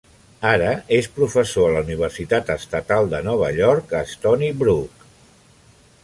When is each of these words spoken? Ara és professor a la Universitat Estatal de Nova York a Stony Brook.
Ara 0.51 0.69
és 0.99 1.07
professor 1.17 1.67
a 1.67 1.73
la 1.75 1.83
Universitat 1.87 2.49
Estatal 2.53 3.11
de 3.11 3.19
Nova 3.27 3.51
York 3.57 3.93
a 4.01 4.01
Stony 4.13 4.47
Brook. 4.63 5.05